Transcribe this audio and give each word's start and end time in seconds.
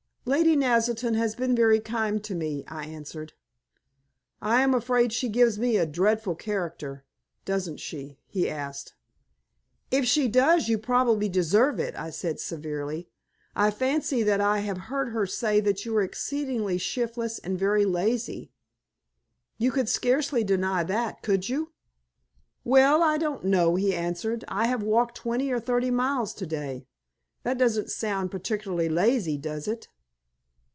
"Lady 0.23 0.55
Naselton 0.55 1.15
has 1.15 1.33
been 1.33 1.55
very 1.55 1.79
kind 1.79 2.23
to 2.25 2.35
me," 2.35 2.63
I 2.67 2.85
answered. 2.85 3.33
"I 4.39 4.61
am 4.61 4.75
afraid 4.75 5.11
she 5.11 5.27
gives 5.29 5.57
me 5.57 5.77
a 5.77 5.85
dreadful 5.87 6.35
character, 6.35 7.03
doesn't 7.43 7.79
she?" 7.79 8.19
he 8.27 8.47
asked. 8.47 8.93
"If 9.89 10.05
she 10.05 10.27
does 10.27 10.69
you 10.69 10.77
probably 10.77 11.27
deserve 11.27 11.79
it," 11.79 11.95
I 11.95 12.11
said, 12.11 12.39
severely. 12.39 13.09
"I 13.55 13.71
fancy 13.71 14.21
that 14.21 14.39
I 14.39 14.59
have 14.59 14.77
heard 14.93 15.09
her 15.09 15.25
say 15.25 15.59
that 15.61 15.85
you 15.85 15.97
are 15.97 16.03
exceedingly 16.03 16.77
shiftless 16.77 17.39
and 17.39 17.57
very 17.57 17.83
lazy. 17.83 18.51
You 19.57 19.71
could 19.71 19.89
scarcely 19.89 20.43
deny 20.43 20.83
that, 20.83 21.23
could 21.23 21.49
you?" 21.49 21.71
"Well, 22.63 23.01
I 23.01 23.17
don't 23.17 23.43
know," 23.43 23.73
he 23.75 23.95
answered. 23.95 24.45
"I 24.47 24.67
have 24.67 24.83
walked 24.83 25.15
twenty 25.17 25.51
or 25.51 25.59
thirty 25.59 25.89
miles 25.89 26.35
to 26.35 26.45
day. 26.45 26.85
That 27.41 27.57
doesn't 27.57 27.89
sound 27.89 28.29
particularly 28.29 28.87
lazy, 28.87 29.35
does 29.35 29.67
it?" 29.67 29.87